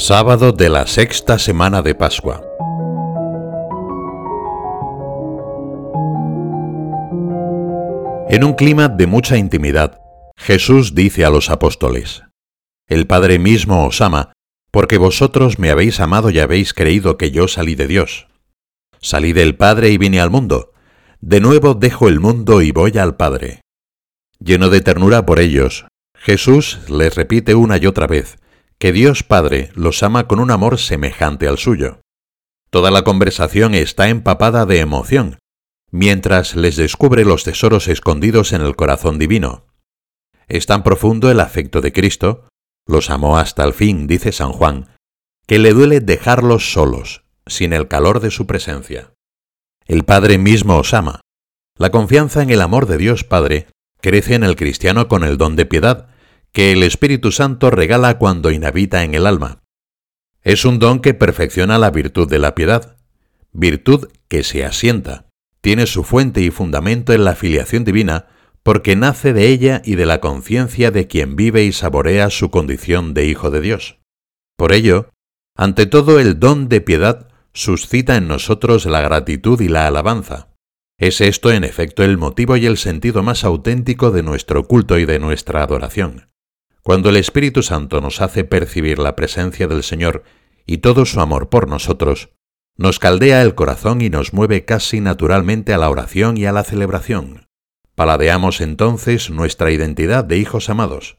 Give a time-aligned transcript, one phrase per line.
[0.00, 2.40] Sábado de la sexta semana de Pascua.
[8.28, 10.00] En un clima de mucha intimidad,
[10.36, 12.22] Jesús dice a los apóstoles,
[12.86, 14.32] El Padre mismo os ama,
[14.70, 18.28] porque vosotros me habéis amado y habéis creído que yo salí de Dios.
[19.00, 20.74] Salí del Padre y vine al mundo.
[21.20, 23.62] De nuevo dejo el mundo y voy al Padre.
[24.38, 28.38] Lleno de ternura por ellos, Jesús les repite una y otra vez,
[28.78, 32.00] que Dios Padre los ama con un amor semejante al suyo.
[32.70, 35.38] Toda la conversación está empapada de emoción,
[35.90, 39.66] mientras les descubre los tesoros escondidos en el corazón divino.
[40.46, 42.46] Es tan profundo el afecto de Cristo,
[42.86, 44.88] los amó hasta el fin, dice San Juan,
[45.46, 49.12] que le duele dejarlos solos, sin el calor de su presencia.
[49.86, 51.20] El Padre mismo os ama.
[51.76, 53.66] La confianza en el amor de Dios Padre
[54.00, 56.08] crece en el cristiano con el don de piedad,
[56.52, 59.62] que el Espíritu Santo regala cuando inhabita en el alma.
[60.42, 62.96] Es un don que perfecciona la virtud de la piedad,
[63.52, 65.26] virtud que se asienta,
[65.60, 68.26] tiene su fuente y fundamento en la filiación divina,
[68.62, 73.14] porque nace de ella y de la conciencia de quien vive y saborea su condición
[73.14, 73.98] de Hijo de Dios.
[74.56, 75.10] Por ello,
[75.56, 80.54] ante todo el don de piedad suscita en nosotros la gratitud y la alabanza.
[80.98, 85.04] Es esto en efecto el motivo y el sentido más auténtico de nuestro culto y
[85.04, 86.28] de nuestra adoración.
[86.88, 90.24] Cuando el Espíritu Santo nos hace percibir la presencia del Señor
[90.64, 92.30] y todo su amor por nosotros,
[92.78, 96.64] nos caldea el corazón y nos mueve casi naturalmente a la oración y a la
[96.64, 97.46] celebración.
[97.94, 101.18] Paladeamos entonces nuestra identidad de hijos amados.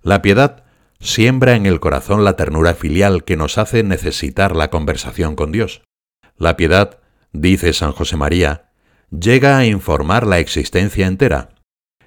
[0.00, 0.64] La piedad
[1.00, 5.82] siembra en el corazón la ternura filial que nos hace necesitar la conversación con Dios.
[6.38, 6.98] La piedad,
[7.34, 8.70] dice San José María,
[9.10, 11.50] llega a informar la existencia entera.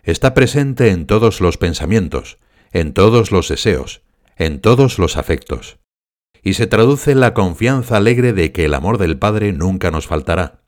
[0.01, 2.39] Está presente en todos los pensamientos,
[2.73, 4.01] en todos los deseos,
[4.35, 5.77] en todos los afectos,
[6.41, 10.07] y se traduce en la confianza alegre de que el amor del Padre nunca nos
[10.07, 10.63] faltará.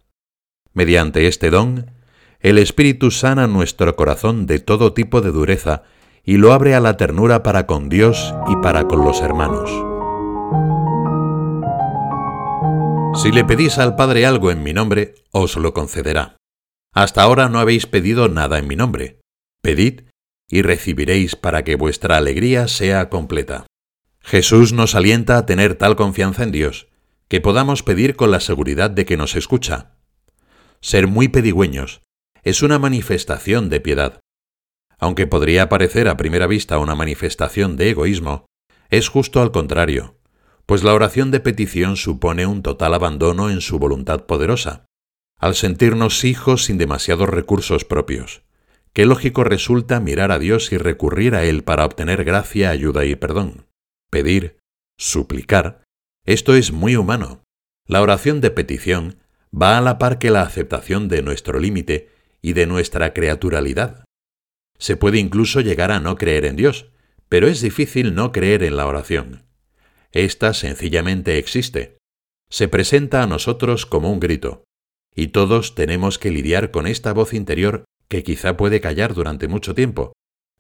[0.73, 1.91] Mediante este don,
[2.39, 5.83] el Espíritu sana nuestro corazón de todo tipo de dureza
[6.23, 9.69] y lo abre a la ternura para con Dios y para con los hermanos.
[13.21, 16.37] Si le pedís al Padre algo en mi nombre, os lo concederá.
[16.93, 19.19] Hasta ahora no habéis pedido nada en mi nombre.
[19.61, 20.01] Pedid
[20.49, 23.65] y recibiréis para que vuestra alegría sea completa.
[24.21, 26.87] Jesús nos alienta a tener tal confianza en Dios,
[27.27, 29.97] que podamos pedir con la seguridad de que nos escucha.
[30.81, 32.01] Ser muy pedigüeños
[32.43, 34.19] es una manifestación de piedad.
[34.99, 38.45] Aunque podría parecer a primera vista una manifestación de egoísmo,
[38.89, 40.19] es justo al contrario,
[40.65, 44.85] pues la oración de petición supone un total abandono en su voluntad poderosa,
[45.39, 48.44] al sentirnos hijos sin demasiados recursos propios
[48.95, 53.15] qué lógico resulta mirar a Dios y recurrir a Él para obtener gracia, ayuda y
[53.15, 53.67] perdón.
[54.09, 54.57] Pedir,
[54.97, 55.83] suplicar,
[56.25, 57.43] esto es muy humano.
[57.85, 59.19] La oración de petición
[59.53, 62.09] va a la par que la aceptación de nuestro límite
[62.41, 64.05] y de nuestra creaturalidad.
[64.79, 66.89] Se puede incluso llegar a no creer en Dios,
[67.27, 69.45] pero es difícil no creer en la oración.
[70.13, 71.97] Esta sencillamente existe.
[72.49, 74.63] Se presenta a nosotros como un grito,
[75.13, 79.75] y todos tenemos que lidiar con esta voz interior que quizá puede callar durante mucho
[79.75, 80.13] tiempo,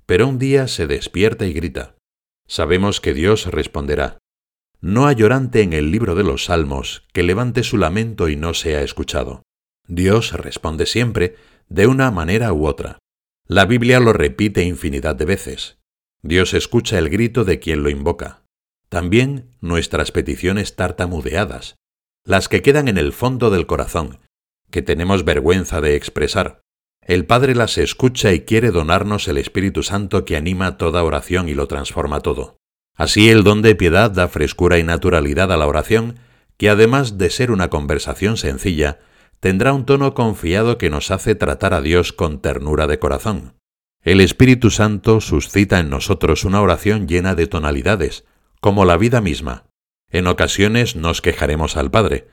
[0.05, 1.95] pero un día se despierta y grita.
[2.47, 4.19] Sabemos que Dios responderá.
[4.81, 8.53] No hay llorante en el libro de los Salmos que levante su lamento y no
[8.53, 9.41] sea escuchado.
[9.87, 11.35] Dios responde siempre,
[11.69, 12.99] de una manera u otra.
[13.47, 15.77] La Biblia lo repite infinidad de veces.
[16.21, 18.43] Dios escucha el grito de quien lo invoca.
[18.89, 21.75] También nuestras peticiones tartamudeadas,
[22.23, 24.19] las que quedan en el fondo del corazón,
[24.71, 26.61] que tenemos vergüenza de expresar.
[27.05, 31.53] El Padre las escucha y quiere donarnos el Espíritu Santo que anima toda oración y
[31.53, 32.57] lo transforma todo.
[32.95, 36.17] Así el don de piedad da frescura y naturalidad a la oración,
[36.57, 39.01] que además de ser una conversación sencilla,
[39.39, 43.53] tendrá un tono confiado que nos hace tratar a Dios con ternura de corazón.
[44.01, 48.25] El Espíritu Santo suscita en nosotros una oración llena de tonalidades,
[48.61, 49.67] como la vida misma.
[50.09, 52.29] En ocasiones nos quejaremos al Padre.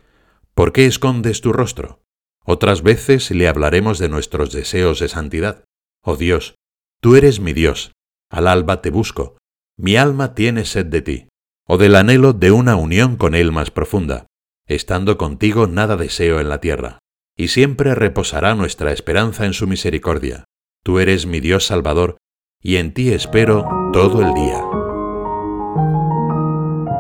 [0.55, 2.01] ¿Por qué escondes tu rostro?
[2.45, 5.65] Otras veces le hablaremos de nuestros deseos de santidad.
[6.05, 6.57] Oh Dios,
[7.01, 7.93] tú eres mi Dios,
[8.31, 9.39] al alba te busco,
[9.79, 11.29] mi alma tiene sed de ti,
[11.67, 14.27] o del anhelo de una unión con Él más profunda.
[14.67, 16.99] Estando contigo nada deseo en la tierra,
[17.37, 20.45] y siempre reposará nuestra esperanza en su misericordia.
[20.85, 22.17] Tú eres mi Dios Salvador,
[22.61, 24.65] y en ti espero todo el día.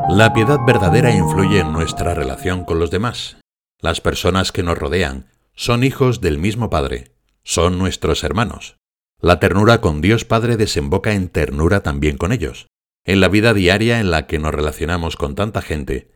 [0.08, 3.38] La piedad verdadera influye en nuestra relación con los demás.
[3.80, 7.12] Las personas que nos rodean son hijos del mismo Padre,
[7.44, 8.76] son nuestros hermanos.
[9.20, 12.66] La ternura con Dios Padre desemboca en ternura también con ellos.
[13.04, 16.10] En la vida diaria en la que nos relacionamos con tanta gente,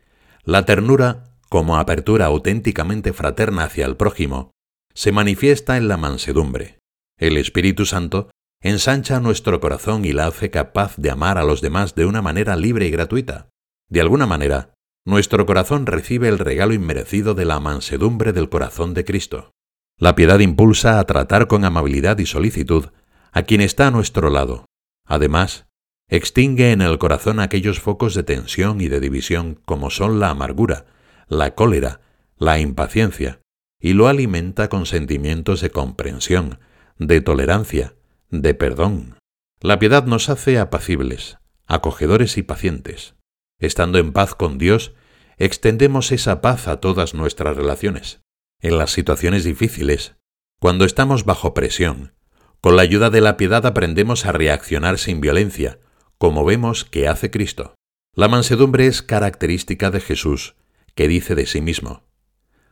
[0.45, 4.53] la ternura, como apertura auténticamente fraterna hacia el prójimo,
[4.95, 6.79] se manifiesta en la mansedumbre.
[7.19, 8.31] El Espíritu Santo
[8.63, 12.57] ensancha nuestro corazón y la hace capaz de amar a los demás de una manera
[12.57, 13.49] libre y gratuita.
[13.89, 14.75] De alguna manera,
[15.07, 19.53] nuestro corazón recibe el regalo inmerecido de la mansedumbre del corazón de Cristo.
[19.99, 22.89] La piedad impulsa a tratar con amabilidad y solicitud
[23.33, 24.67] a quien está a nuestro lado.
[25.07, 25.67] Además,
[26.09, 30.87] extingue en el corazón aquellos focos de tensión y de división como son la amargura,
[31.29, 32.01] la cólera,
[32.37, 33.41] la impaciencia,
[33.81, 36.59] y lo alimenta con sentimientos de comprensión,
[36.99, 37.95] de tolerancia,
[38.31, 39.17] de perdón.
[39.61, 43.16] La piedad nos hace apacibles, acogedores y pacientes.
[43.59, 44.95] Estando en paz con Dios,
[45.39, 48.21] extendemos esa paz a todas nuestras relaciones.
[48.61, 50.17] En las situaciones difíciles,
[50.61, 52.15] cuando estamos bajo presión,
[52.61, 55.79] con la ayuda de la piedad aprendemos a reaccionar sin violencia,
[56.19, 57.75] como vemos que hace Cristo.
[58.15, 60.57] La mansedumbre es característica de Jesús,
[60.95, 62.05] que dice de sí mismo,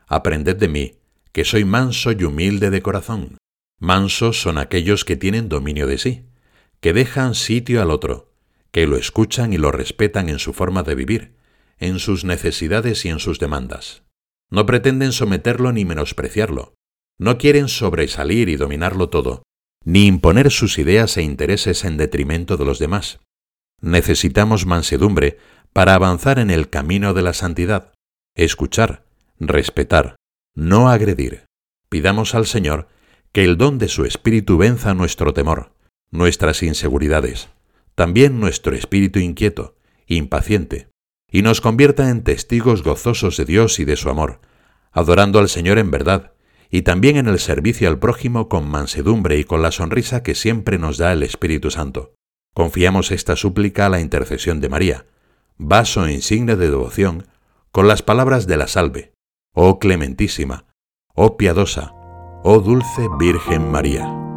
[0.07, 0.99] Aprended de mí,
[1.33, 3.39] que soy manso y humilde de corazón.
[3.79, 6.27] Mansos son aquellos que tienen dominio de sí,
[6.81, 8.34] que dejan sitio al otro,
[8.75, 11.37] que lo escuchan y lo respetan en su forma de vivir,
[11.79, 14.03] en sus necesidades y en sus demandas.
[14.51, 16.75] No pretenden someterlo ni menospreciarlo,
[17.17, 19.45] no quieren sobresalir y dominarlo todo,
[19.85, 23.21] ni imponer sus ideas e intereses en detrimento de los demás.
[23.81, 25.39] Necesitamos mansedumbre
[25.73, 27.93] para avanzar en el camino de la santidad,
[28.35, 29.05] escuchar,
[29.39, 30.17] respetar,
[30.57, 31.45] no agredir.
[31.89, 32.89] Pidamos al Señor
[33.31, 35.77] que el don de su Espíritu venza nuestro temor,
[36.11, 37.54] nuestras inseguridades,
[37.95, 39.77] también nuestro espíritu inquieto,
[40.07, 40.89] impaciente,
[41.31, 44.41] y nos convierta en testigos gozosos de Dios y de su amor,
[44.93, 46.33] adorando al Señor en verdad,
[46.71, 50.79] y también en el servicio al prójimo con mansedumbre y con la sonrisa que siempre
[50.79, 52.15] nos da el Espíritu Santo.
[52.53, 55.07] Confiamos esta súplica a la intercesión de María,
[55.57, 57.27] vaso insigne de devoción,
[57.71, 59.13] con las palabras de la salve.
[59.55, 60.67] Oh clementísima,
[61.15, 61.93] oh piadosa,
[62.45, 64.34] oh dulce Virgen María.